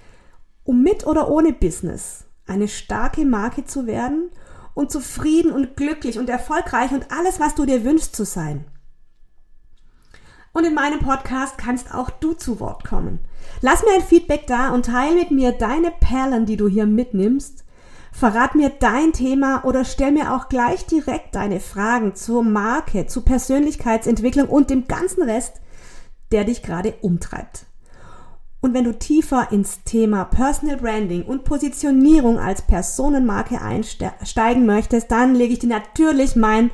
um 0.64 0.82
mit 0.82 1.06
oder 1.06 1.30
ohne 1.30 1.54
Business 1.54 2.26
eine 2.46 2.68
starke 2.68 3.24
Marke 3.24 3.64
zu 3.64 3.86
werden 3.86 4.28
und 4.74 4.90
zufrieden 4.90 5.50
und 5.50 5.74
glücklich 5.74 6.18
und 6.18 6.28
erfolgreich 6.28 6.92
und 6.92 7.10
alles, 7.10 7.40
was 7.40 7.54
du 7.54 7.64
dir 7.64 7.84
wünschst 7.84 8.14
zu 8.14 8.26
sein. 8.26 8.66
Und 10.52 10.66
in 10.66 10.74
meinem 10.74 10.98
Podcast 10.98 11.56
kannst 11.56 11.94
auch 11.94 12.10
du 12.10 12.34
zu 12.34 12.60
Wort 12.60 12.84
kommen. 12.84 13.20
Lass 13.62 13.82
mir 13.82 13.94
ein 13.94 14.02
Feedback 14.02 14.46
da 14.46 14.68
und 14.68 14.84
teile 14.84 15.14
mit 15.14 15.30
mir 15.30 15.52
deine 15.52 15.90
Perlen, 15.90 16.44
die 16.44 16.58
du 16.58 16.68
hier 16.68 16.84
mitnimmst. 16.84 17.64
Verrat 18.12 18.54
mir 18.54 18.68
dein 18.68 19.14
Thema 19.14 19.64
oder 19.64 19.86
stell 19.86 20.12
mir 20.12 20.34
auch 20.34 20.50
gleich 20.50 20.84
direkt 20.84 21.34
deine 21.34 21.60
Fragen 21.60 22.14
zur 22.14 22.44
Marke, 22.44 23.06
zur 23.06 23.24
Persönlichkeitsentwicklung 23.24 24.50
und 24.50 24.68
dem 24.68 24.86
ganzen 24.86 25.22
Rest, 25.22 25.62
der 26.32 26.44
dich 26.44 26.62
gerade 26.62 26.94
umtreibt. 27.00 27.66
Und 28.62 28.74
wenn 28.74 28.84
du 28.84 28.96
tiefer 28.96 29.48
ins 29.50 29.82
Thema 29.82 30.24
Personal 30.24 30.76
Branding 30.76 31.24
und 31.24 31.42
Positionierung 31.42 32.38
als 32.38 32.62
Personenmarke 32.62 33.60
einsteigen 33.60 34.66
möchtest, 34.66 35.10
dann 35.10 35.34
lege 35.34 35.54
ich 35.54 35.58
dir 35.58 35.68
natürlich 35.68 36.36
mein 36.36 36.70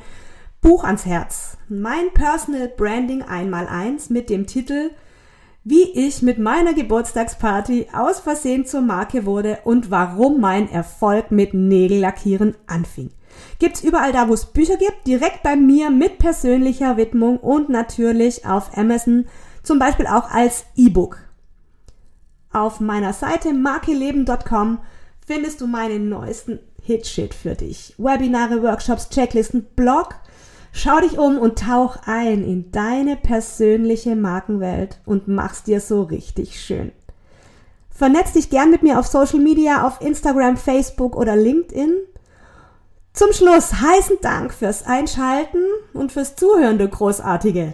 Buch 0.61 0.83
ans 0.83 1.07
Herz. 1.07 1.57
Mein 1.67 2.13
Personal 2.13 2.67
Branding 2.67 3.23
einmal 3.23 3.67
eins 3.67 4.11
mit 4.11 4.29
dem 4.29 4.45
Titel 4.45 4.91
Wie 5.63 5.89
ich 5.93 6.21
mit 6.21 6.37
meiner 6.37 6.75
Geburtstagsparty 6.75 7.87
aus 7.91 8.19
Versehen 8.19 8.67
zur 8.67 8.81
Marke 8.81 9.25
wurde 9.25 9.59
und 9.63 9.89
warum 9.89 10.39
mein 10.39 10.69
Erfolg 10.69 11.31
mit 11.31 11.55
Nägellackieren 11.55 12.55
anfing. 12.67 13.09
Gibt's 13.57 13.83
überall 13.83 14.11
da, 14.11 14.29
wo 14.29 14.33
es 14.33 14.45
Bücher 14.45 14.77
gibt, 14.77 15.07
direkt 15.07 15.41
bei 15.41 15.55
mir 15.55 15.89
mit 15.89 16.19
persönlicher 16.19 16.97
Widmung 16.97 17.37
und 17.37 17.69
natürlich 17.69 18.45
auf 18.45 18.77
Amazon 18.77 19.25
zum 19.63 19.79
Beispiel 19.79 20.07
auch 20.07 20.29
als 20.29 20.65
E-Book. 20.75 21.19
Auf 22.51 22.79
meiner 22.79 23.13
Seite 23.13 23.53
markeleben.com 23.53 24.79
findest 25.25 25.61
du 25.61 25.67
meinen 25.67 26.09
neuesten 26.09 26.59
Hitshit 26.81 27.33
für 27.35 27.53
dich. 27.53 27.93
Webinare, 27.97 28.63
Workshops, 28.63 29.09
Checklisten, 29.09 29.67
Blog. 29.75 30.15
Schau 30.71 30.99
dich 30.99 31.17
um 31.17 31.37
und 31.37 31.59
tauch 31.59 31.97
ein 32.05 32.43
in 32.43 32.71
deine 32.71 33.15
persönliche 33.15 34.15
Markenwelt 34.15 34.99
und 35.05 35.27
mach's 35.27 35.63
dir 35.63 35.81
so 35.81 36.03
richtig 36.03 36.59
schön. 36.59 36.91
Vernetz 37.89 38.33
dich 38.33 38.49
gern 38.49 38.71
mit 38.71 38.81
mir 38.81 38.97
auf 38.97 39.07
Social 39.07 39.39
Media, 39.39 39.85
auf 39.85 40.01
Instagram, 40.01 40.57
Facebook 40.57 41.15
oder 41.15 41.35
LinkedIn 41.35 41.95
Zum 43.13 43.33
Schluss 43.33 43.73
heißen 43.73 44.17
Dank 44.21 44.53
fürs 44.53 44.85
Einschalten 44.85 45.61
und 45.93 46.11
fürs 46.11 46.35
Zuhören, 46.35 46.77
du 46.77 46.87
Großartige. 46.87 47.73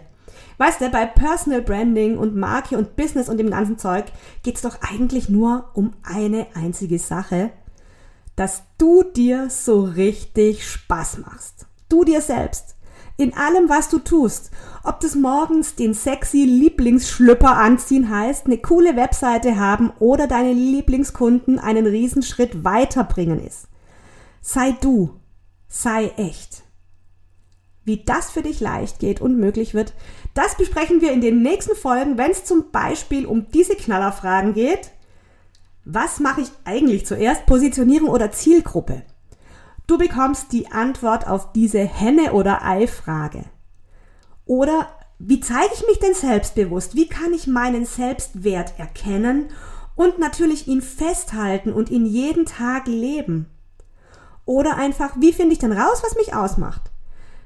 Weißt 0.57 0.81
du, 0.81 0.89
bei 0.89 1.05
Personal 1.05 1.61
Branding 1.61 2.17
und 2.17 2.35
Marke 2.35 2.77
und 2.77 2.95
Business 2.95 3.29
und 3.29 3.37
dem 3.37 3.49
ganzen 3.49 3.77
Zeug 3.77 4.05
geht's 4.43 4.61
doch 4.61 4.77
eigentlich 4.81 5.29
nur 5.29 5.69
um 5.73 5.93
eine 6.03 6.47
einzige 6.53 6.99
Sache, 6.99 7.51
dass 8.35 8.63
du 8.77 9.03
dir 9.03 9.49
so 9.49 9.83
richtig 9.83 10.67
Spaß 10.67 11.19
machst. 11.19 11.67
Du 11.89 12.03
dir 12.03 12.21
selbst. 12.21 12.75
In 13.17 13.33
allem, 13.33 13.69
was 13.69 13.87
du 13.87 13.99
tust. 13.99 14.51
Ob 14.83 14.99
das 14.99 15.15
morgens 15.15 15.75
den 15.75 15.93
sexy 15.93 16.43
Lieblingsschlüpper 16.43 17.55
anziehen 17.55 18.09
heißt, 18.09 18.45
eine 18.45 18.57
coole 18.57 18.97
Webseite 18.97 19.57
haben 19.57 19.91
oder 19.99 20.27
deine 20.27 20.51
Lieblingskunden 20.51 21.57
einen 21.57 21.85
Riesenschritt 21.85 22.65
weiterbringen 22.65 23.39
ist. 23.39 23.67
Sei 24.41 24.75
du. 24.81 25.21
Sei 25.69 26.11
echt. 26.17 26.64
Wie 27.85 28.03
das 28.03 28.31
für 28.31 28.41
dich 28.41 28.59
leicht 28.59 28.99
geht 28.99 29.21
und 29.21 29.37
möglich 29.37 29.73
wird, 29.75 29.93
das 30.33 30.57
besprechen 30.57 31.01
wir 31.01 31.11
in 31.11 31.21
den 31.21 31.41
nächsten 31.43 31.75
Folgen, 31.75 32.17
wenn 32.17 32.31
es 32.31 32.43
zum 32.43 32.71
Beispiel 32.71 33.25
um 33.27 33.47
diese 33.51 33.75
Knallerfragen 33.75 34.53
geht. 34.53 34.91
Was 35.85 36.19
mache 36.19 36.41
ich 36.41 36.49
eigentlich 36.63 37.05
zuerst? 37.05 37.45
Positionierung 37.45 38.09
oder 38.09 38.31
Zielgruppe? 38.31 39.03
Du 39.85 39.99
bekommst 39.99 40.51
die 40.51 40.71
Antwort 40.71 41.27
auf 41.27 41.53
diese 41.53 41.79
Henne- 41.79 42.33
oder 42.33 42.65
Ei-Frage. 42.65 43.45
Oder 44.45 44.87
wie 45.19 45.39
zeige 45.39 45.73
ich 45.75 45.85
mich 45.85 45.99
denn 45.99 46.15
selbstbewusst? 46.15 46.95
Wie 46.95 47.07
kann 47.07 47.33
ich 47.33 47.45
meinen 47.45 47.85
Selbstwert 47.85 48.73
erkennen 48.79 49.49
und 49.95 50.17
natürlich 50.17 50.67
ihn 50.67 50.81
festhalten 50.81 51.71
und 51.71 51.91
ihn 51.91 52.07
jeden 52.07 52.47
Tag 52.47 52.87
leben? 52.87 53.45
Oder 54.45 54.77
einfach, 54.77 55.15
wie 55.19 55.33
finde 55.33 55.53
ich 55.53 55.59
denn 55.59 55.71
raus, 55.71 56.01
was 56.03 56.15
mich 56.15 56.33
ausmacht? 56.33 56.91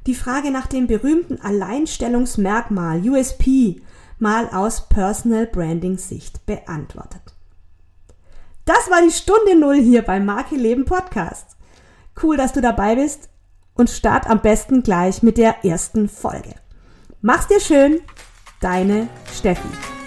Die 0.05 0.15
Frage 0.15 0.51
nach 0.51 0.67
dem 0.67 0.87
berühmten 0.87 1.39
Alleinstellungsmerkmal 1.41 3.01
USP 3.07 3.81
mal 4.17 4.49
aus 4.49 4.87
Personal 4.89 5.45
Branding 5.47 5.97
Sicht 5.97 6.45
beantwortet. 6.45 7.21
Das 8.65 8.89
war 8.89 9.01
die 9.01 9.11
Stunde 9.11 9.57
Null 9.57 9.81
hier 9.81 10.03
beim 10.03 10.25
Marke 10.25 10.55
Leben 10.55 10.85
Podcast. 10.85 11.57
Cool, 12.21 12.37
dass 12.37 12.53
du 12.53 12.61
dabei 12.61 12.95
bist 12.95 13.29
und 13.73 13.89
start 13.89 14.29
am 14.29 14.41
besten 14.41 14.83
gleich 14.83 15.23
mit 15.23 15.37
der 15.37 15.65
ersten 15.65 16.09
Folge. 16.09 16.53
Mach's 17.21 17.47
dir 17.47 17.59
schön, 17.59 18.01
deine 18.61 19.07
Steffi. 19.33 19.98